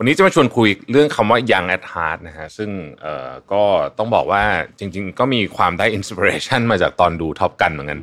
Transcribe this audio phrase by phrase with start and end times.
[0.00, 2.70] วันนี้จะมาชวนคุยเรื่องคำว่า young at heart นะฮะซึ่ง
[3.02, 3.62] เอ่อก็
[3.98, 4.42] ต้องบอกว่า
[4.78, 7.98] จริง ๆ ก็มีความได้ inspiration มาจากตอนดู Top Gun เหมือนกัน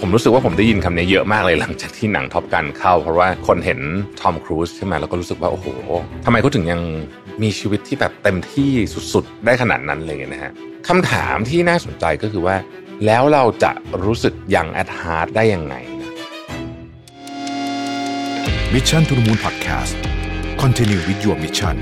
[0.00, 3.80] ผมรู้สึกว่าผมได้ยินคำนี้เยอะมากเลยหลังจากที่หนัง Top Gun เข้า เพราะว่าคนเห็น
[4.20, 5.66] ทอมครูซใช่ไหมแล้วก็รู้สึกว่าโอ้โห
[6.24, 6.80] ทำไมเขาถึงยัง
[7.42, 8.70] มีชีวิตที่แบบเต็มที่
[9.12, 10.52] สุดๆ ได้ขนาดนั้นเลยนะฮะ
[10.88, 12.56] คำถามที่น่าสนใจก็คือว่า
[13.06, 13.72] แล้วเราจะ
[14.04, 15.76] รู้สึก young at heart ได้ยังไง
[18.70, 19.94] นะ Mission to the Moon Podcast
[20.62, 21.76] Continue with your mission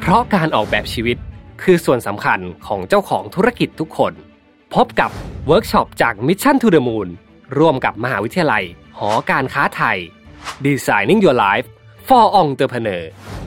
[0.00, 1.16] เพราะการออกแบบชีวิต
[1.62, 4.12] คือส่วนสำคัญของเจ้าของธุรกิจทุกคน
[4.74, 5.10] พบกับ
[5.46, 7.08] เวิร์กช็อปจาก Mission to the Moon
[7.58, 8.64] ร่วมกับมหาวิทยาลัย
[8.98, 9.98] หอการค้าไทย
[10.66, 11.66] Designing Your Life
[12.08, 13.02] for Entrepreneur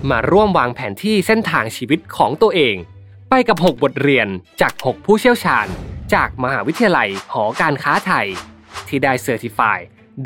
[0.09, 2.75] มาร่วมวางแผนที่เส้นทางชีวิตของตัวเอง
[3.29, 4.27] ไปกับ 6 บทเรียน
[4.61, 5.67] จาก 6 ผู้เชี่ยวชาญ
[6.13, 8.27] จากมหาวิทยาลัยหอการค้าไทย
[8.87, 9.77] ที่ได้เซอร์ติฟาย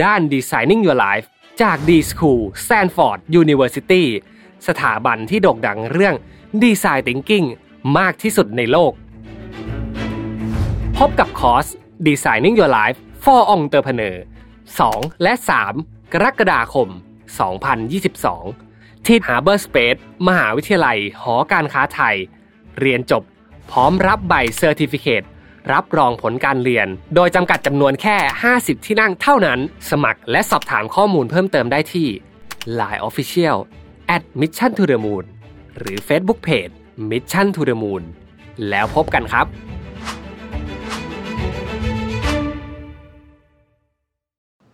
[0.03, 1.25] ด้าน Designing Your Life
[1.62, 4.03] จาก D School Stanford University
[4.67, 6.16] สถาบันที่โด่งดังเรื่อง
[6.64, 7.48] Design Thinking
[7.98, 8.94] มากที่สุดในโลก
[10.98, 11.66] พบกับคอร์ส
[12.08, 14.16] Designing Your Life for Entrepreneur
[14.70, 15.34] 2 และ
[15.73, 16.88] 3 กรกฎาคม
[18.18, 22.16] 2022 ที่ Harbor Space มหาวิทยาลัยหอการค้าไทย
[22.80, 23.23] เรียนจบ
[23.72, 25.23] พร้อมรับใบเซอร์ติฟิเคต
[25.72, 28.17] รับรองผลการเรียน โดยจำกัดจำนวนแค่
[28.52, 29.59] 50 ที่นั่งเท่านั้น
[29.92, 32.08] สมัครและสอบถามข้อมูลเพิ่มเติมได้ที่
[32.80, 33.58] Line Official
[34.16, 35.25] at Mission to the Moon
[35.78, 36.73] หรือ Facebook Page
[37.11, 38.03] Mission to the Moon
[38.69, 39.45] แล้วพบกันครับ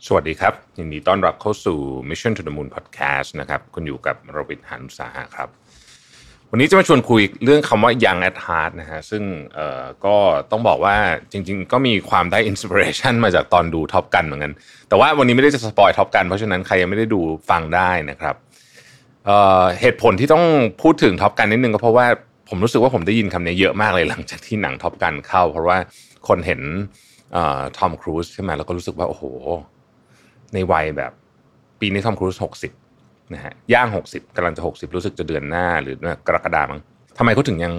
[0.07, 1.77] สวัสดีครับยินดีต้อนรับเข้าสู่
[2.09, 5.49] Mission to the Moon Podcast นะครับ คุณอยู่กับรวิศ หาญอุตสาหะครับ
[6.51, 9.23] วันนี้จะมาชวนคุยเรื่องคำว่า young at heart นะฮะซึ่ง
[9.55, 10.15] เอ่อก็
[10.51, 10.95] ต้องบอกว่า
[11.31, 14.53] จริง ๆ ก็มีความได้ inspiration มาจากตอนดู Top Gun เหมือนกัน
[14.89, 17.19] แต่ว่าวันนี้ไม่ได้จะ spoil Top Gun เพราะฉะนั้นใครยังไม่ได้ดู
[17.49, 18.35] ฟังได้นะครับ
[19.25, 20.43] เอ่อเหตุผลที่ต้อง
[20.81, 22.05] พูดถึงท็อปกันนิดนึงก็เพราะว่า
[22.49, 25.77] ผมรู้สึกว่าผมได้ยินคำนี้เยอะมากเลยหลังจากที่หนังท็อปกันเข้า เพราะว่า
[26.27, 26.61] คนเห็น
[27.33, 29.23] เอ่อทอมครูซใช่ไหมแล้วก็รู้สึกว่าโอ้โห
[30.53, 31.11] ในวัยแบบ
[31.79, 32.71] ปีนี้ทอมครูซหกสิบ
[33.33, 35.95] นะฮะย่างหกสิบกำลังจะหกสิบรู้สึกจะเดือนหน้าหรือ
[36.27, 36.81] กรกฎามั้ง
[37.17, 37.73] ทำไมเขาถึงยัง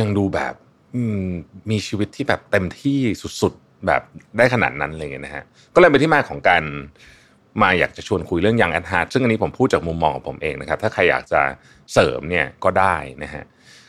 [0.00, 0.54] ยังดูแบบ
[1.70, 2.98] มีชีวิตที่แบบเต็มที่
[3.42, 4.02] สุดๆแบบ
[4.36, 5.44] ได้ขนาดนั้นอะไรเงี้ยนะฮะ
[5.74, 6.62] ก็เลยเป็นที่มาของการ
[7.62, 11.40] มาอยากจะชวนคุยเรื่อง young at heart ซึ่งอันนี้ผมพูดจากมุมมองของผมเองนะครับ ถ้าใครอยากจะ
[11.92, 13.44] เสริมเนี่ยก็ได้นะฮะ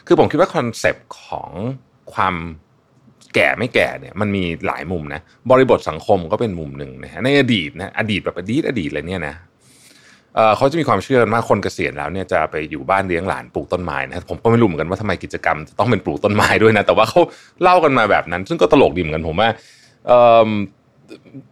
[0.08, 1.50] คือผมคิดว่า concept ของ
[2.14, 2.36] ความ
[3.36, 5.22] แก่ไม่แก่เนี่ยมันมีหลายมุมนะ
[5.52, 9.36] บริบทสังคมก็เป็นมุมหนึ่งนะฮะในอดีตนะอดีตแบบอดีตอดีตเลยเนี่ยนะ
[10.36, 17.22] เออเขาจะมีความเชื่อกันว่าคนเกษียณแล้วเนี่ยจะไปอยู่บ้านเลี้ยงหลานปลูกต้นไม้นะผมก็ไม่รู้เหมือนกันว่าทำไมกิจกรรมต้องเป็นปลูกต้นไม้ด้วยนะแต่ว่าเขา
[17.64, 19.50] เล่ากันมาแบบนั้น ซึ่งก็ตลกดีเหมือนกันผมว่า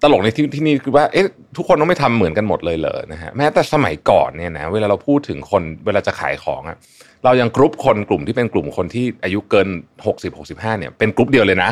[0.03, 1.25] ตลกในที่ที่นี่คือว่าเอ๊ะ
[1.57, 6.77] ทุกคนต้องไม่ทำเหมือนกันหมดเลยเหรอนะฮะแม้แต่สมัยก่อนเนี่ยนะเวลาเราพูดถึงคนเวลาจะขายของอะ
[7.25, 9.67] เรายังกรุ๊ปคนกลุ่มที่เป็นกลุ่มคนที่อายุเกิน
[10.05, 11.71] 60 65เนี่ยเป็นกลุ่มเดียวเลยนะ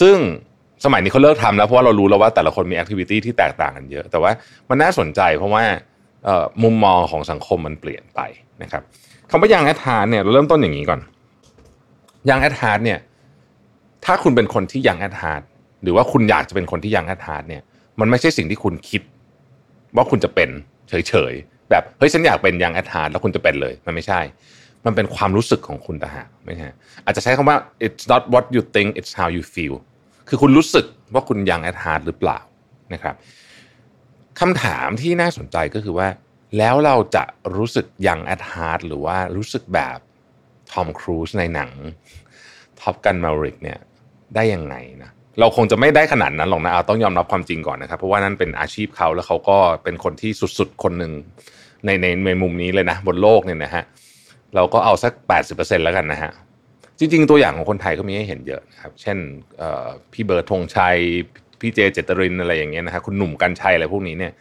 [0.00, 0.16] ซึ่ง
[0.84, 4.32] สมัยนี้เขาเลิกทำแล้วเพราะว่าเรารู้แล้วว่าแต่ละคนมี activity ที่แตกต่างกันเยอะ แต่ว่า
[4.70, 5.64] มันน่าสนใจเพราะว่า
[6.62, 8.20] มุมมองของสังคมมันเปลี่ยนไป
[8.62, 8.82] นะครับ
[9.30, 11.00] คำว่า young at heart เนี่ยเราเริ่มต้นอย่างนี้ก่อน
[12.30, 12.98] young at heart เนี่ย
[14.04, 15.42] ถ้าคุณเป็นคนที่ young at heart
[15.82, 17.62] หรือว่าคุณอยากจะเป็นคนที่ young at heart เนี่ย
[18.00, 19.02] มันไม่ใช่สิ่งที่คุณคิด
[19.96, 20.48] ว่าคุณจะเป็น
[20.88, 24.20] เฉยๆแบบเฮ้ยฉันอยากเป็น young at heart แล้วคุณจะเป็นเลยมันไม่ใช่
[24.84, 26.68] มันเป็นความรู้สึกของคุณต่างหากไม่ใช่
[27.04, 27.56] อาจจะใช้คำว่า
[27.86, 29.74] it's not what you think it's how you feel
[30.28, 30.84] คือคุณรู้สึก
[31.14, 32.38] ว่าคุณ young at heart หรือเปล่า
[32.94, 33.14] นะครับ
[34.40, 36.08] คำถามที่น่าสนใจก็คือว่า
[36.58, 37.24] แล้วเราจะ
[37.56, 39.98] รู้สึก young at heart หรือว่ารู้สึกแบบ
[40.72, 41.70] ทอมครูซในหนัง
[42.80, 43.78] Top Gun: Maverick เนี่ย
[44.34, 45.10] ได้ยังไงนะ
[45.40, 51.12] เราคงจะไม่ได้ขนาดนั้นหรอกนะเอาต้องยอมรับความจริงก่อนนะครับ เพราะว่านั่นเป็นอาชีพเขาแล้วเขาก็เป็นคนที่สุดๆ คนหนึ่ง
[51.84, 53.84] ในในในมุมนี้เลยนะ บนโลกเนี่ยนะฮะ
[54.54, 55.12] เราก็เอาสัก
[55.48, 56.32] 80%แล้วกันนะฮะ
[56.98, 59.18] จริงๆ ตัวอย่างของคนไทยก็มีให้เห็นเยอะนะครับ เช่น
[60.12, 60.96] พี่เบิร์ดธงชัย
[61.62, 64.32] พี่เจเจตรินอะไรอย่างเงี้ยนะฮะคุณหนุ่มกัญชัยอะไรพวกนี้เนี่ย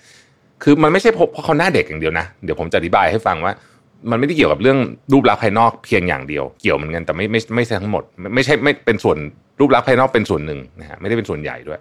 [0.63, 3.53] คือมันไม่ใช่เพราะเขาหน้าเด็กอย่างเดียวนะ เดี๋ยวผมจะอธิบายให้ฟังว่า
[4.11, 4.77] มันไม่ได้เกี่ยวกับเรื่อง
[5.13, 8.03] รูปลักษณ์ภายนอกเพียงอย่างเดียว เกี่ยวเหมือนกันแต่ไม่ไม่ไม่ใช่ทั้งหมด
[8.35, 9.17] ไม่ใช่ไม่เป็นส่วน
[9.59, 11.79] รูปลักษณ์ภายนอกเป็นส่วนหนึ่งนะฮะไม่ได้เป็นส่วนใหญ่ด้วย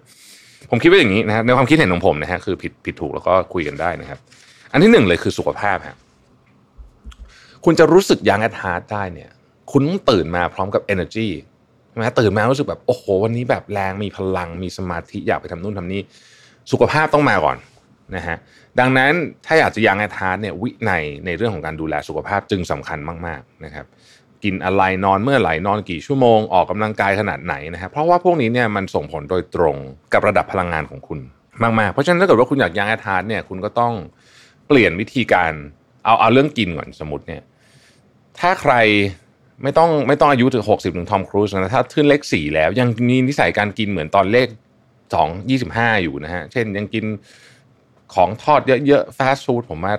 [0.71, 4.19] ผมคิดว่าอย่างนี้นะฮะในความคิดเห็นของผมนะฮะคือผิดผิดถูกแล้วก็คุยกันได้นะครับ
[4.71, 5.95] อันที่หนึ่งเลยคือสุขภาพฮะ
[7.65, 9.29] คุณจะรู้สึก young at heart ได้เนี่ย
[9.71, 11.27] คุณต้องตื่นมาพร้อมกับ energy
[11.91, 16.01] ใช่ไหมตื่นมารู้สึกแบบโอ้โหวันนี้แบบแรงมีพลังมีสมาธิอยากไปทำนู่นทำนี่
[16.71, 17.57] สุขภาพต้องมาก่อน
[18.15, 18.37] นะฮะ
[18.79, 19.11] ดังนั้น
[19.45, 23.85] ถ้าอยากจะ young at heart เนี่ยวินัยในเรื่องของการดูแลสุขภาพจึงสำคัญมากๆนะครับ
[24.43, 29.75] กินอะไรนอนเมื่อไหร่นอนกี่ชั่วโมงออกกำลังกายขนาดไหนนะครับเพราะว่าพวกนี้เนี่ยมันส่งผลโดยตรง
[30.13, 31.19] กับระดับพลังงานของคุณ
[31.79, 33.93] มาก ๆ เพราะฉะนั้นถ้าเกิดว่าคุณอยาก young at heart เนี่ยคุณก็ต้อง
[34.67, 35.51] เปลี่ยนวิธีการ
[36.05, 37.41] เอาเอาเรื่องกินก่อนสมมติเนี่ย
[38.39, 38.73] ถ้าใคร
[39.63, 44.47] ไม่ต้องไม่ต้องอายุถึงหกสิบถึงทอมครูซนะถ้าขึ้นเลขสี่แล้ว ยังมีนิสัยการกินเหมือนตอนเลข
[45.13, 47.05] สองยี่สิบห้าอยู่นะฮะ เช่นยังกิน
[48.13, 49.93] ของทอดเยอะๆฟาสต์ฟู้ดผมว่า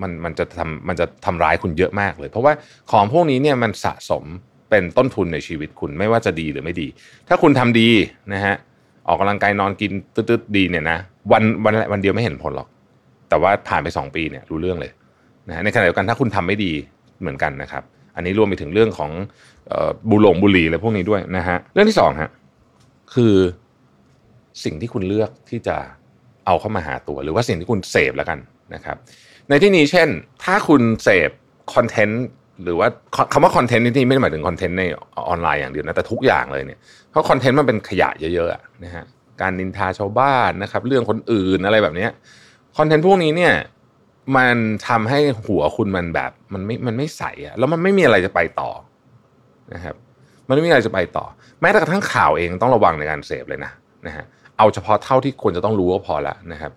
[0.00, 2.52] มันมันจะทำมันจะทำร้ายคุณเยอะมากเลย เพราะว่า
[2.90, 4.24] ของพวกนี้เนี่ยมันสะสม
[4.70, 6.88] เป็นต้นทุนในชีวิตคุณไม่ว่าจะดีหรือไม่ดี
[7.28, 7.88] ถ้าคุณทำดี
[8.32, 8.54] นะฮะ
[9.08, 10.98] ออกกำลังกายนอนกินตืดๆดีเนี่ยนะ
[11.32, 12.68] วันวันวันเดียวไม่เห็นผลหรอก
[13.28, 14.92] แต่ว่าผ่านไป 2 ปีเนี่ยรู้เรื่องเลย
[15.48, 16.72] นะฮะในขณะเดียวกันถ้าคุณทำไม่ดี
[17.20, 17.82] เหมือนกันนะครับ
[18.16, 19.10] อันนี้รวมไปถึงเรื่องของ
[20.10, 22.30] บุหลงบุหรี่อะไรพวกนี้ด้วยนะฮะเรื่องที่สองฮะ
[23.14, 23.34] คือ
[24.64, 25.76] สิ่งที่คุณเลือกที่จะ
[26.46, 28.38] เอาเข้ามาหาตัว หรือว่าสิ่งที่คุณเสพแล้วกัน
[28.74, 28.96] นะครับ
[29.48, 30.08] ในที่นี้เช่น
[30.44, 31.30] ถ้าคุณเสพ
[31.74, 32.24] คอนเทนต์
[32.64, 32.88] หรือว่า
[33.32, 34.84] คำว่าคอนเทนต์นี่ไม่ได้หมายถึงคอนเทนต์ใน
[35.28, 36.80] ออนไลน์อย่างเดียวนะแต่ทุกอย่างเลยเนี่ย
[37.10, 39.04] เพราะคอนเทนต์มันเป็นขยะเยอะๆนะฮะ
[39.40, 42.06] การนินทาชาวบ้านนะครับ เรื่องคนอื่นอะไรแบบนี้
[42.76, 43.52] คอนเทนต์พวกนี้เนี่ย
[44.36, 44.56] มัน
[44.88, 48.70] ทำให้หัวคุณมันแบบ มันไม่มันไม่ใสอะแล้วมันไม่มีอะไรจะไปต่อ
[49.74, 49.96] นะครับ
[50.48, 51.24] มันไม่มีอะไรจะไปต่อ
[51.60, 53.72] แม้แต่กระทั่งข่าวเองต้องระวังในการเสพเลยนะ
[54.06, 54.24] นะฮะ
[54.58, 56.72] เอาเฉพาะเท่าที่ควรจะต้องรู้ก็พอล้วนะครับ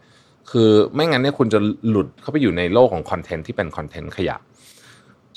[0.51, 1.59] คือไม่งั้นเนี่ยคุณจะ
[1.89, 4.35] หลุดเข้าไปอยู่ในโลกของคอนเทนต์ที่เป็นคอนเทนต์ขยะ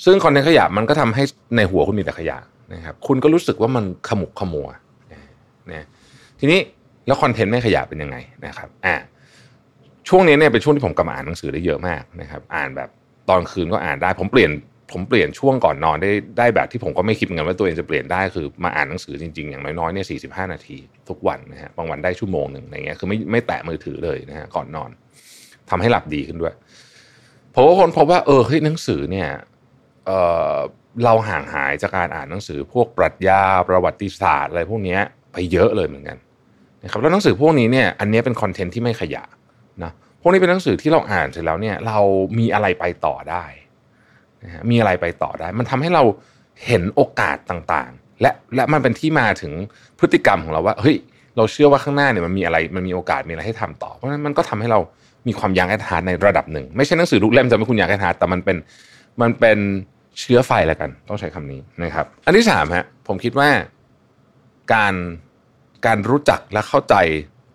[0.05, 1.23] ซึ่งคอนเทนต์ขยะมันก็ทำให้
[1.55, 2.37] ในหัวคุณมีแต่ขยะ
[2.73, 4.67] นะครับ คุณก็รู้สึกว่ามันขมุกขมัว
[5.71, 5.85] นะ
[6.39, 6.59] ทีนี้
[7.07, 8.95] แล้วคอนเทนต์ไม่ขยะเป็นยังไงนะครับอ่า
[10.07, 12.89] ช่วงนี้เนี่ยเป็นช่วงที่ผมกลับมาอ่านหนังสือได้เยอะมากนะครับ อ่านแบบ
[13.29, 14.51] ตอนคืนก็อ่านได้ ผมเปลี่ยน
[14.91, 20.77] ผมเปลี่ยนช่วงก่อนนอนได้ได้แบบที่ผมก็ไม่คิดเหมือนกันว่าตัวเองจะเปลี่ยนได้คือมาอ่านหนังสือจริงๆ อย่างน้อยๆเนี่ยสี่สิบห้านาที
[21.09, 24.89] ทุกวันนะฮะบางวันได้ชั่วโมงหนึ่งอะไรเงี้ยคือไม่ไม่แตะมือถือเลยนะฮะก่อนนอน
[25.69, 26.53] ทำให้หลับดีขึ้นด้วย
[27.53, 29.29] ผมว่าคนพบว่าเออเฮ้ยหนังสือเนี่ย
[30.05, 30.11] เอ
[30.55, 30.57] อ
[31.03, 34.97] เราห่างหายจากการอ่านหนังสือ พวกปรัชญาประวัติศาสตร์อะไรพวกนี้
[35.33, 36.17] ไปเยอะเลยเหมือนกัน
[36.83, 39.23] นะครับแล้วหนังสือพวกนี้เนี่ยอันนี้เป็นคอนเทนต์ที่ไม่ขยะ
[39.83, 39.91] นะ
[40.21, 41.99] พวกนี้เป็นหนังสือที่เราอ่านเสร็จแล้วเนี่ยเรา
[42.39, 43.45] มีอะไรไปต่อได้
[44.43, 46.03] นะฮะมีอะไรไปต่อได้ มันทำให้เรา
[46.65, 49.53] เห็นโอกาสต่างๆ และและมันเป็นที่มาถึง
[49.99, 50.97] พฤติกรรมของเราว่าเฮ้ย
[51.37, 54.79] เราเชื่อว่าข้างหน้าเนี่ยมันมีอะไรมันมีโอกาสมีอะไรให้ทำต่อเพราะฉะนั้นมันก็ทำให้เรา
[55.27, 58.57] มีความ young at heart ในระดับหนึ่ง ไม่ใช่หนังสือทุกเล่มจะไม่คุณ young at heart แต่มันเป็น
[59.21, 59.57] มันเป็น
[60.19, 63.49] เชื้อไฟแล้วกัน ต้องใช้คำนี้นะครับ อันที่สามฮะผมคิดว่า
[64.73, 64.93] การ
[65.85, 66.95] การรู้จักและเข้าใจ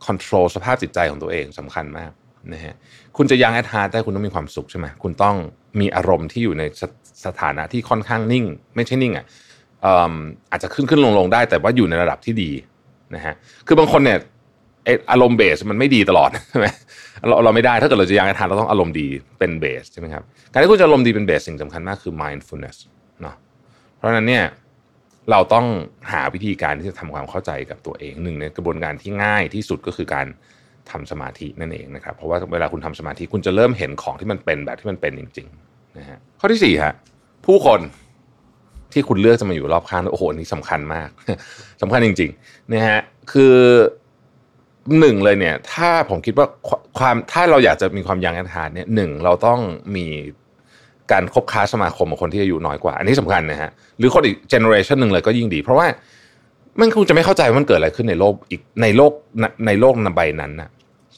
[0.06, 2.10] control สภาพจิตใจของตัวเองสำคัญมาก
[2.52, 2.75] นะฮะ
[3.16, 5.37] คุณจะ young at heart ได้คุณต้องมีความสุขใช่ไหมคุณต้อง
[5.81, 6.82] มีอารมณ์ที่อยู่ในส
[7.26, 8.44] สถานะที่ค่อนข้างนิ่ง
[8.76, 9.26] ไม่ใช่นิ่งอะ
[10.50, 12.50] อาจจะขึ้นขึ้นลงลงได้ แต่ว่าอยู่ในระดับที่ดี
[13.14, 13.34] นะฮะ
[13.66, 14.19] คือบางคนเนี่ย
[15.12, 16.66] อารมณ์เบสมันไม่ดีตลอดใช่ไหม
[17.28, 19.06] เราเราไม่ได้ถ้าเกิดเราจะยังแอดฮาร์เราต้องอารมณ์ดี
[19.38, 22.76] เป็นเบสใช่ไหมครับการที่คุณจะอารมณ์ดีเป็นเบสสิ่งสำคัญมากคือ mindfulness
[23.22, 23.34] เนาะ
[23.96, 24.44] เพราะฉะนั้นเนี่ย
[25.30, 25.66] เราต้อง
[26.12, 30.26] หาวิธีการที่จะทำความเข้าใจกับตัวเองหนึ่งในกระบวนการที่ง่ายที่สุดก็คือการ
[30.90, 36.94] ทำสมาธินั่นเองนะครับ เพราะว่าเวลาคุณทำสมาธิคุณจะเริ่มเห็นของที่มันเป็นแบบที่มันเป็นจริงๆนะฮะข้อที่สี่ฮะ
[37.46, 37.80] ผู้คน
[38.92, 41.08] ที่คุณเลือกจะมาอยู่รอบข้างโอ้โหอันนี้สำคัญมาก
[41.82, 43.00] สำคัญจริงๆนะฮะ
[43.32, 43.56] คือ
[44.98, 46.46] หนึ่งเลยเนี่ย ถ้าผมคิดว่า
[46.98, 49.60] ความถ้าเราอยากจะมีความยังอันทานเนี่ยหนึ่งเราต้อง
[49.96, 50.06] มี
[51.12, 55.87] การคบค้าสมาคมกับคนที่อายุน้อยกว่า อันนี้สำคัญนะฮะหรือคนอีกเจเนอเรชันหนึ่งเลยก็ยิ่งดี เพราะว่า
[56.81, 59.13] มันคงจะไม่เข้าใจว่ามันเกิดอะไรขึ้นในโลกอีกในโลก
[59.67, 60.70] ในโลกนใบนั้นนะ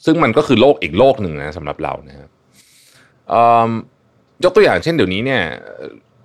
[0.05, 2.29] ซึ่งมันก็คือโลกอีกโลกหนึ่งนะสำหรับเรานะครับ
[4.43, 5.41] ยกตัวอย่างเช่นเดี๋ยวนี้เนี่ย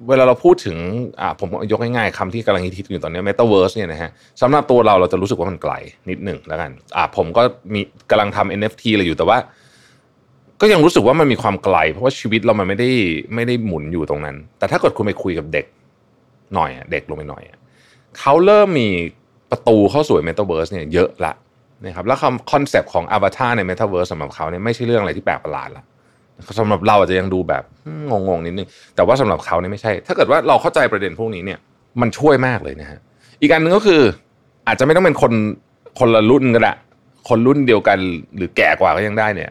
[0.08, 0.76] เวลาเราพูดถึง
[1.20, 4.10] อ่าผมยกง่ายๆคำที่กำลังฮิตอยู่ตอนนี้ Metaverse เนี่ยนะฮะ
[4.42, 5.74] สำหรับตัวเราเราจะรู้สึกว่ามันไกล
[6.10, 7.42] นิดหนึ่งแล้วกันอ่าผมก็
[7.74, 7.80] มี
[8.10, 9.38] กำลังทำ NFT อะไรอยู่แต่ว่า
[10.60, 12.90] ก็ยังรู้สึกว่ามันมีความไกล เพราะว่าชีวิตเรามันไม่ได้
[13.34, 15.66] ไม่ได้หมุนอยู่ตรงนั้น แต่ถ้าเกิดคุณไปคุยกับเด็ก
[16.54, 17.42] หน่อยเด็กลงไปหน่อย
[18.18, 18.88] เขาเริ่มมี
[19.50, 21.32] ประตูเข้าสู่ Metaverse เนี่ยเยอะละ
[21.84, 22.18] นะครับแล้ว
[22.52, 25.84] คอนเซปต์ของอวตารใน Metaverse สสำหรับเขาเนี่ยไม่ใช่เรื่องอะไรที่แปลกประหลาดละ
[26.58, 27.64] สำหรับเราอาจจะยังดูแบบ
[28.10, 31.58] งงๆนิดนึงแต่ว่าสำหรับเขาเนี่ยไม่ใช่ ถ้าเกิดว่าเราเข้าใจประเด็นพวกนี้เนี่ย
[32.00, 33.00] มันช่วยมากเลยนะฮะ
[33.40, 34.00] อีกอันหนึ่งก็คือ
[34.66, 35.32] อาจจะไม่ต้องเป็นคน
[35.98, 36.74] คนละรุ่นก็ได้
[37.28, 37.98] คนรุ่นเดียวกัน
[38.36, 39.50] หรือแก่กว่าก็ยังได้เนี่ย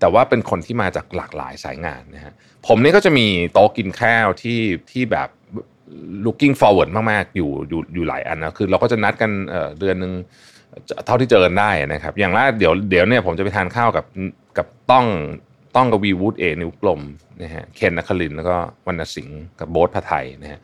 [0.00, 2.32] แต่ว่าเป็นคนที่มาจากหลากหลายสายงานนะฮะ
[2.66, 4.60] ผมนี่ก็จะมีโต๊ะกินข้าวที่
[4.90, 5.28] ที่แบบ
[6.24, 9.30] looking forward มากๆอยู่อยู่อยู่หลายอันนะคือเราก็จะนัดกัน
[9.78, 10.12] เดือนหนึ่ง
[11.06, 14.04] เท่าที่เจอกันได้นะครับ อย่างแรกเดี๋ยวเดี๋ยวเนี่ยผมจะไปทานข้าวกับ
[14.56, 15.06] กับต้อง
[15.76, 17.00] ต้องกับวีวูดเอนิวกลม
[17.42, 20.60] นะฮะเคนนัคลินแล้วก็วรรณสิงห์กับโบ๊ทพไทยนะฮะ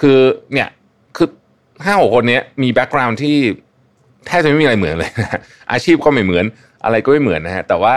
[0.00, 0.18] คือ
[0.52, 0.68] เนี่ย
[1.16, 1.28] คือ
[1.84, 3.36] ห้าหกคนนี้มีแบ็กกราวน์ที่
[4.26, 5.40] แทบจะไม่มีอะไรเหมือนเลยนะ
[5.72, 6.44] อาชีพก็ไม่เหมือน
[6.84, 7.96] อะไรก็ไม่เหมือนนะฮะแต่ว่า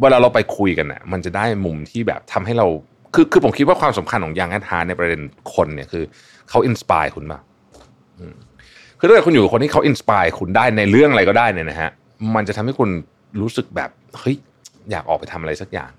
[0.00, 2.66] เวลาเราไปคุยกันเนะ่ะมันจะได้มุมที่แบบทำให้เรา
[3.14, 5.20] คือคือผมคิดว่าความสำคัญของยังแอดฮาในประเด็น
[5.54, 6.04] คนเนี่ยคือ
[6.50, 7.38] เขาอินสปายคุณมา
[8.98, 11.90] คือถ้าเกิดคุณอยู่กับคนที่เขาอินสปายคุณได้ในเรื่องอะไรก็ได้เนี่ยนะฮะ
[12.34, 12.90] มันจะทำให้คุณ
[13.40, 14.36] รู้สึกแบบเฮ้ย
[14.90, 15.90] อยากออกไปทำอะไรสักอย่าง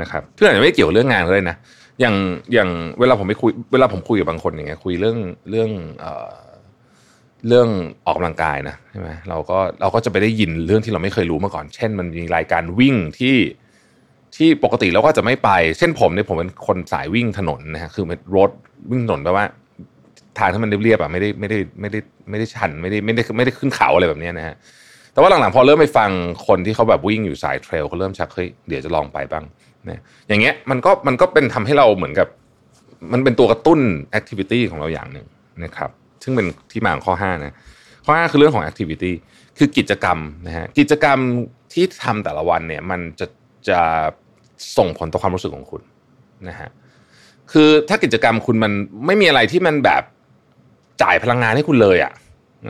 [0.00, 1.56] นะครับเพื่อนไม่เกี่ยวเรื่องงานเลยนะ
[2.00, 2.14] อย่าง
[2.54, 5.18] อย่างเวลาผมไปคุยเวลาผมคุยกับบางคนอย่างเงี้ยคุยเรื่อง
[5.50, 6.34] เรื่องเอ่อ
[7.48, 7.68] เรื่อง
[8.06, 13.36] ออกกำลังกายนะใช่ไหมเราก็เราก็จะไปได้ยินเรื่องที่เราไม่เคยรู้มาก่อน เช่น มันมีรายการวิ่งที่
[14.36, 18.50] ที่ปกติเราก็จะไม่ไป เช่นผมเนี่ยผมเป็นคนสายวิ่งถนนนะฮะคือเป็นรถ
[18.90, 19.44] วิ่งถนนแปลว่า
[20.38, 21.98] ทางที่มันเรียบๆอะไม่ได้ไม่ได้ไม่ได้
[22.30, 24.54] ไม่ได้ชันไม่ได้ไม่ได้ไม่ได้ขึ้นเขาอะไรแบบนี้นะฮะ
[25.12, 26.10] แต่ว่าหลังๆพอเริ่มไปฟัง
[26.46, 29.44] คนที่เขาแบบวิ่งอยู่สาย trail เขาเริ่มชักเฮ้ยเดี๋ยวจะลองไปบ้าง
[29.88, 32.28] นะอย่างเงี้ยมันก็มันก็เป็นทำให้เราเหมือนกับ
[33.12, 35.26] มันเป็นตัวกระตุ้น activity ของเราอย่างหนึ่ง
[35.64, 35.90] นะครับ
[36.24, 37.54] ซึ่งเป็นที่มาของข้อ5นะ
[38.04, 39.14] ข้อ5คือเรื่องของ activity
[39.58, 41.18] คือกิจกรรมนะฮะกิจกรรม
[41.72, 43.26] ที่ทำแต่ละวันเนี่ยมันจะ
[43.68, 43.80] จะ
[44.76, 45.82] ส่งผลต่อความรู้สึกของคุณ
[46.48, 46.68] นะฮะ
[47.52, 48.72] คือถ้ากิจกรรมคุณมัน
[49.06, 50.02] ไม่มีอะไรที่มันแบบ
[51.02, 52.12] จ่ายพลังงานให้คุณเลยอะ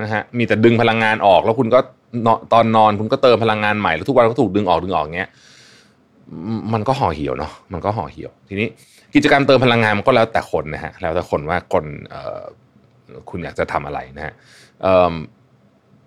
[0.02, 1.80] นะฮะมีแต่ดึงพลังงานออก แล้วคุณก็
[2.52, 5.30] ตอนนอนคุณก็เติมพลังงานใหม่แล้วทุกวันก็ถูกดึงออกดึงออกเงี้ย
[6.72, 8.68] มันก็ห่อเหี่ยวเนาะมันก็ห่อเหี่ยว ทีนี้
[9.14, 11.84] กิจกรรมเติมพลังงานมันก็แล้วแต่คนนะฮะแล้วแต่คนว่าคน
[13.30, 14.34] คุณอยากจะทำอะไรนะฮะ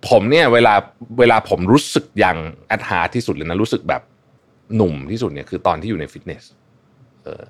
[0.10, 0.74] ผมเนี่ยเวลา
[1.20, 2.38] เวลาผมรู้สึก young
[2.68, 4.02] at heart ที่สุดเลยนะรู้สึกแบบ
[4.76, 6.44] หนุ่มที่สุดเนี่ยคือตอนที่อยู่ในฟิตเนส
[7.24, 7.44] เออ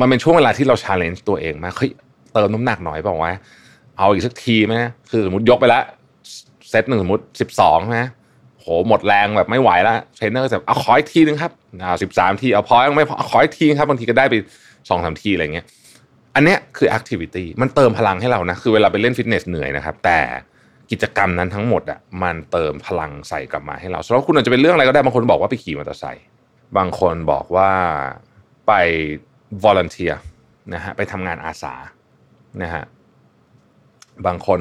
[0.00, 1.90] มันเป็นช่วงเวลาที่เรา challenge ตัวเองมาเฮ้ย
[2.32, 3.34] เติมน้ำหนักหน่อยเปล่าวะ
[3.98, 4.74] เอาอีกสักทีไหม
[5.10, 5.84] คือสมมติยกไปแล้ว
[6.70, 8.00] เซตหนึ่งสมมติสิบสองไหม
[8.60, 14.34] โหหมดแรงแบบไม่ไหวแล้วเทรนเนอร์จะเอาขออีกทีนึงครับเอาสิบสามทีเอาพอยังไม่พอขออีกทีครับบางทีก็ได้ไป
[14.88, 15.66] สองสามทีอะไรเงี้ย
[16.36, 20.20] อันเนี้ยคือ activity มันเติมพลังให้เรานะคือเวลาไปเล่นฟิตเนสเหนื่อยนะครับ แต่
[20.90, 26.26] กิจกรรมนั้นทั้งหมดอะมันเติมพลังใส่กลับมาให้เราสำหรับคุณอาจจะเป็นเรื่องอะไรก็ได้บางคนบอกว่าไปขี่มอเตอร์ไซค์
[26.76, 27.70] บางคนบอกว่า
[28.66, 28.72] ไป
[29.64, 30.12] volunteer
[30.74, 31.74] นะฮะไปทำงานอาสา
[32.62, 32.84] นะฮะ
[34.26, 34.60] บางคน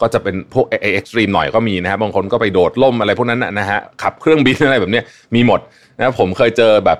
[0.00, 5.00] ก็จะเป็นพวก extreme หน่อยก็มีนะฮะบางคนก็ไปโดดร่มอะไรพวกนั้นนะฮะขับเครื่องบินอะไรแบบนี้
[5.34, 5.60] มีหมด
[5.98, 6.98] นะผมเคยเจอแบบ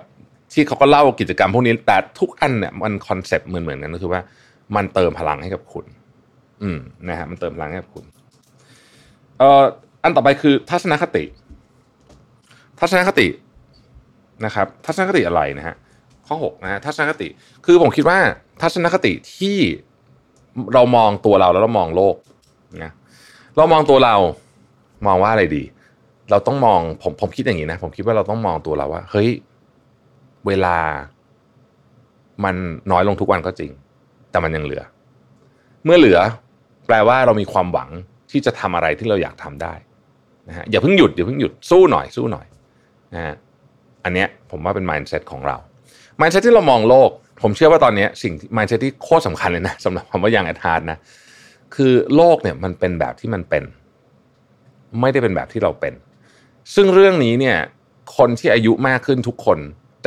[0.53, 4.21] ที่เขาก็เล่ากิจกรรมพวกนี้ แต่ทุกอันเนี่ยมัน concept เหมือนเหมือนกันก็คือว่า
[4.77, 5.85] มันเติมพลังให้กับคุณ
[6.63, 6.79] อืม
[7.09, 8.05] นะฮะมันเติมพลังให้กับคุณ
[9.39, 9.63] เอ่อ
[10.03, 11.25] อันต่อไปคือทัศนคติ
[12.81, 13.27] ทัศนคติ
[14.45, 15.77] นะครับ ทัศนคติอะไรนะฮะ
[16.27, 17.29] ข้อ6นะฮะทัศนคติ
[17.67, 18.19] คือผมคิดว่า
[18.63, 19.57] ทัศนคติที่
[20.75, 22.15] เรามองตัวเราแล้วเรามองโลก
[22.83, 22.93] นะ
[23.57, 24.17] เรามองตัวเรา
[25.07, 25.63] มองว่าอะไรดี
[26.31, 29.29] เราต้องมองผมผมคิดอย่างนี้นะ ผมคิดว่าเราต้องมองตัวเราว่า เฮ้ย
[30.47, 30.79] เวลา
[32.45, 32.57] มัน
[32.93, 33.71] น้อยลงทุกวันก็จริง
[34.31, 34.83] แต่มันยังเหลือ
[35.85, 36.19] เมื่อเหลือ
[36.87, 37.89] แปลว่าเรามีความหวัง
[38.31, 39.75] ที่จะทำอะไรที่เราอยากทำได้
[40.49, 42.47] นะฮะอย่าเพิ่งหยุดอย่าเพิ่งหยุดสู้หน่อยสู้หน่อย
[43.15, 43.35] นะฮะ
[44.05, 45.57] อันเนี้ยผมว่าเป็น mindset ของเรา
[46.21, 47.11] mindset ที่เรามองโลก
[47.43, 50.99] ผมเชื่อว่าตอนนี้สิ่ง mindset ที่โคตรสำคัญเลยนะสำหรับคำว่ายังแอดฮารนะ
[51.75, 53.65] คือโลกเนี่ยมันเป็นแบบที่มันเป็น
[55.01, 55.95] ไม่ได้เป็นแบบที่เราเป็น
[56.75, 57.57] ซึ่งเรื่องนี้เนี่ย
[58.17, 59.59] คนที่อายุมากขึ้นทุกคน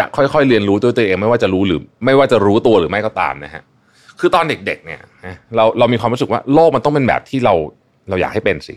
[0.01, 3.63] จะค่อยๆเรียนรู้ตัวตัวเองไม่ว่าจะรู้หรือ ไม่ว่าจะรู้ตัวหรือไม่ก็ตามนะฮะ
[4.19, 5.01] คือตอนเด็ก ๆ เนี่ย
[5.55, 7.53] เราเรามีความรู้สึกว่าโลกมันต้องเป็นแบบที่เรา
[8.09, 8.75] เราอยากให้เป็นสิ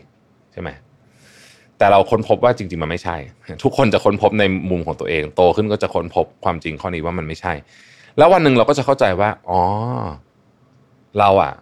[0.52, 0.70] ใช่ไหม
[1.78, 3.16] แต่เราค้นพบว่าจริง ๆ มันไม่ใช่
[3.62, 7.52] ทุกคนจะค้นพบในมุมของตัวเอง โตขึ้นก็จะค้นพบความจริงข้อนี้ว่ามันไม่ใช่
[8.18, 9.60] แล้ววันหนึ่งเราก็จะเข้าใจว่าอ๋อ
[11.18, 11.52] เราอะ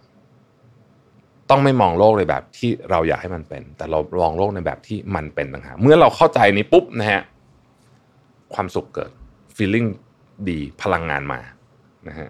[1.49, 7.21] ต้องไม่มองโลกในแบบที่เราอยากให้มันเป็น แต่เรามองโลกในแบบที่มันเป็นต่างหากเมื่อเราเข้าใจนี้ปุ๊บนะฮะ
[8.53, 9.11] ความสุขเกิด
[9.57, 9.89] feeling
[10.49, 11.39] ดีพลังงานมา
[12.07, 12.29] นะฮะ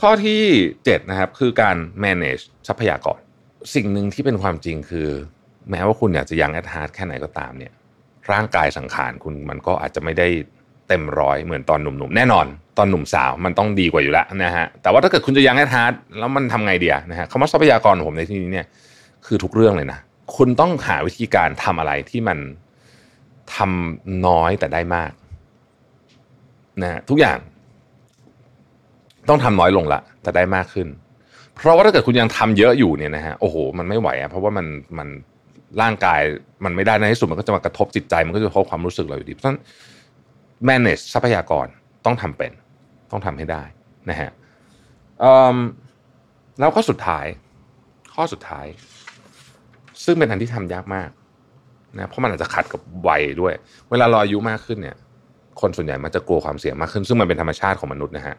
[0.00, 0.42] ข้อที่
[0.74, 3.20] 7นะครับคือการ manage ทรัพยากร
[3.74, 5.08] สิ่งหนึ่งที่เป็นความจริงคือ
[5.70, 7.72] แม้ว่าคุณอยากจะ young at heart แค่ไหนก็ตามเนี่ย
[8.32, 10.28] ร่างกายสังขารคุณมันก็อาจจะไม่ได้
[10.88, 12.46] เต็มร้อยเหมือนตอนหนุ่มๆ แน่นอน
[12.78, 18.66] ตอนหนุ่มสาวมันต้องดีกว่าอยู่แล้วนะฮะแต่ว่าถ้าเกิดคุณจะ young at heart แล้วมันทำไงดีนะฮะคำว่าทรัพยากรของผมในที่นี้เนี่ย
[19.26, 19.98] คือทุกเรื่องเลยนะ
[20.36, 22.38] คุณต้องหาวิธีการทำอะไรที่มัน
[23.54, 25.10] ทำน้อยแต่ได้มาก
[26.82, 27.38] นะทุกอย่าง
[29.28, 30.88] ต้องทำน้อยลงละแต่ได้มากขึ้น
[31.54, 34.66] เพราะว่าถ้าเกิดคุณยังทำเยอะอยู่เนี่ยนะฮะโอ้โห มันไม่ไหวอะเพราะว่ามัน
[34.98, 35.08] มัน
[35.80, 36.20] ร่างกาย
[36.64, 39.60] มันไม่ได้ในที่สุดมันก็จะมากระทบจิตใจ มันก็จะกระทบความรู้สึกเราอยู่ดีเพราะฉะนั้น
[40.68, 41.66] manage ทรัพยากร
[42.04, 42.52] ต้องทำเป็น
[43.10, 43.62] ต้องทำให้ได้
[44.10, 44.30] นะฮะ
[46.58, 47.26] แล้วก็สุดท้าย
[48.14, 48.66] ข้อสุดท้าย
[50.04, 51.10] ซึ่งเป็นอันที่ทำยากมาก
[51.96, 53.52] นะเพราะมันอาจจะขัดกับวัยด้วย
[53.90, 54.96] เวลาเราอายุมากขึ้นเนี่ย
[55.60, 58.36] คนส่วนใหญ่มันจะกลัวความเสี่ยงมากขึ้น ซึ่งมันเป็นธรรมชาติของมนุษย์นะฮะ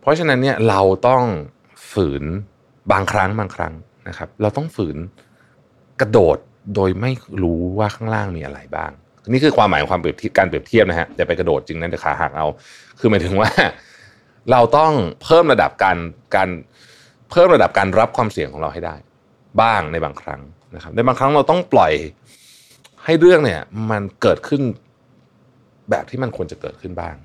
[0.00, 1.24] เพราะฉะนั้นเนี่ยเราต้อง
[1.92, 2.24] ฝืน
[2.92, 3.72] บางครั้งบางครั้ง
[4.08, 4.96] นะครับ เราต้องฝืน
[6.00, 6.38] กระโดด
[6.74, 7.12] โดยไม่
[7.42, 8.90] รู้ว่าข้างล่างมีอะไรบ้าง
[9.28, 12.46] นี่คือความหมายของความเปรียบเทียบการเปรียบเทียบนะฮะอย่าไปกระโดดจริงนั่นจะขาหักเอา
[12.98, 13.50] คือหมายถึงว่า
[14.50, 15.96] เราต้องเพิ่มระดับการ
[16.34, 16.48] การ
[17.30, 18.96] เพิ่มระดับการรับความเสี่ยงของเราให้ได้
[19.60, 20.40] บ้างในบางครั้ง
[20.74, 21.92] นะครับ ในบางครั้งเราต้องปล่อย
[23.04, 24.62] ให้เรื่องเนี่ย มันเกิดขึ้น
[25.90, 27.16] แบบที่มันควรจะเกิดขึ้นบ้าง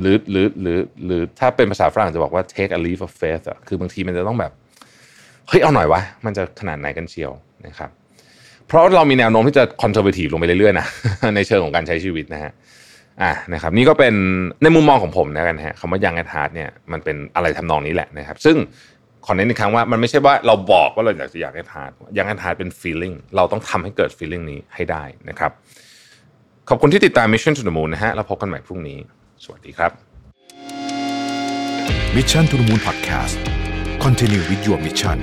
[0.00, 4.52] หรือหรือหรือหรือถ้าเป็นภาษาฝรั่งจะบอกว่า take a leap of faith อะคือบางทีมันจะต้องแบบ
[5.48, 7.32] เฮ้ยเอาหน่อยวะ มันจะขนาดไหนกันเชียว
[7.66, 7.90] นะครับ
[8.66, 10.86] เพราะเรามีแนวโน้มที่จะคอนเซอร์เวทีฟลงไปเรื่อยๆนะ
[11.36, 12.52] ในเชิงของการใช้ชีวิตนะฮะ
[13.22, 14.14] อะนะครับ นี่ก็เป็น
[14.62, 18.56] ในมุมมองของผมนะกันฮะคำว่า young at heart เนี่ยมันเป็นอะไรทำนองนี้แหละนะครับ ซึ่ง
[19.26, 25.52] ขอเน้นอีกครั้งว่ามันไม่ใช่ว่าเราบอกว่าเราอยากจะ young at heart young at heart เป็น feeling เราต้องทำให้เกิด feeling นี้ให้ได้นะครับ
[26.68, 28.98] ขอบคุณที่ติดตาม Mission to the Moon นะฮะแล้วพบกันใหม่พรุ่งนี้
[29.44, 29.90] สวัสดีครับ
[32.16, 33.36] Mission to the Moon Podcast
[34.04, 35.18] Continue with your mission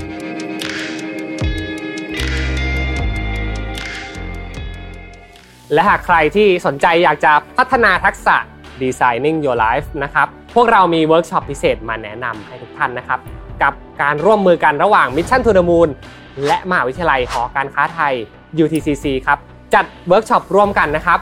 [5.73, 8.35] และหากใครที่สนใจอยากจะพัฒนาทักษะ
[8.81, 13.19] Designing Your Life นะครับ พวกเรามีเวิร์กช็อปพิเศษมาแนะนำให้ทุกท่านนะครับ
[13.63, 15.89] กับการร่วมมือกันระหว่าง Mission to the Moon
[16.45, 18.13] และมหาวิทยาลัยหอการค้าไทย
[18.63, 19.39] UTCC ครับ
[19.73, 21.19] จัดเวิร์กช็อปร่วมกันนะครับ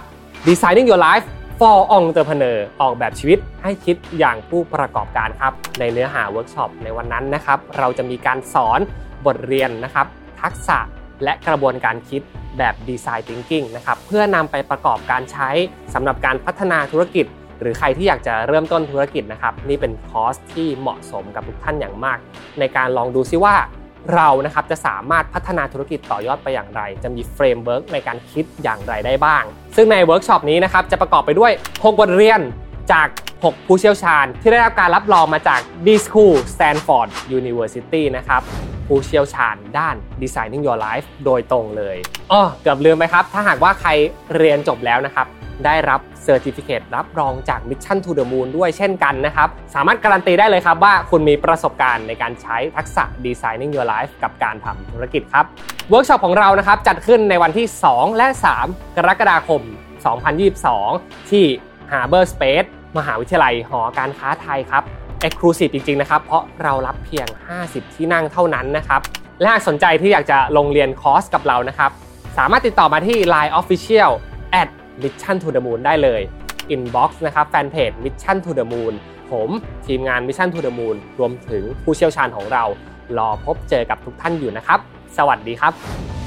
[0.47, 1.25] Designing Your Life
[1.59, 8.79] for Entrepreneur ออกแบบชีวิตให้คิดอย่างผู้ประกอบการครับ ในเนื้อหาเวิร์กช็อปในวันนั้นนะครับ เราจะมีการสอน
[9.25, 10.07] บทเรียนนะครับ
[10.41, 10.79] ทักษะ
[11.23, 12.21] และกระบวนการคิด
[12.57, 15.49] แบบ Design Thinking นะครับ เพื่อนำไปประกอบการใช้
[15.93, 17.25] สำหรับการพัฒนาธุรกิจ
[17.59, 22.17] หรือใครที่อยากจะเริ่มต้นธุรกิจนะครับ นี่เป็นคอร์สที่เหมาะสมกับทุกท่านอย่างมาก
[22.59, 23.55] ในการลองดูซิว่า
[24.15, 29.43] เรานะครับจะสามารถพัฒนาธุรกิจต่อยอดไปอย่างไร จะมี framework ในการคิดอย่างไรได้บ้าง
[29.75, 32.41] ซึ่งในเวิร์กช็อปนี้นะครับจะประกอบไปด้วย 6 บทเรียน
[32.91, 33.07] จาก
[33.39, 38.41] 6 ผู้เชี่ยวชาญ ที่ได้รับการรับรองมาจาก D School Stanford University นะครับ
[38.89, 41.97] ผู้เชี่ยวชาญด้าน Designing Your Life โดยตรงเลย
[42.31, 43.89] อ้อเกือบลืมไปครับ ถ้าหากว่าใคร
[44.35, 45.27] เรียนจบแล้วนะครับ
[45.65, 55.45] ได้รับ certificate รับรองจาก Mission to the Moon ด้วยเช่นกันนะครับ สามารถการันตีได้เลยครับว่าคุณมีประสบการณ์ในการใช้ทักษะ Designing Your Life กับการทำธุรกิจครับ
[55.89, 58.27] เวิร์กช็อปของเรานะครับจัดขึ้นในวันที่ 2 และ
[58.63, 59.61] 3 กรกฎาคม
[60.45, 61.45] 2022 ที่
[61.91, 64.83] Harbor Space มหาวิทยาลัยหอการค้าไทยครับ
[65.27, 67.27] Exclusive จริงๆนะครับเพราะเรารับเพียง
[67.61, 69.01] 50 ที่นั่งเท่านั้นนะครับ
[69.39, 71.91] และหากสนใจที่อยากจะลงเรียนคอร์สกับเรานะครับ
[72.37, 74.11] สามารถติดต่อมาที่ Line Official
[74.61, 74.69] at
[75.01, 76.21] Mission to the Moon ได้เลย
[76.73, 78.93] Inbox นะครับแฟนเพจ Mission to the Moon
[79.31, 79.49] ผม
[79.87, 82.63] ทีมงาน Mission to the Moon รวมถึงผู้เชี่ยวชาญของเรา
[83.17, 84.79] รอพบเจอกับทุกท่านอยู่นะครับ
[85.17, 86.18] สวัสดีครับ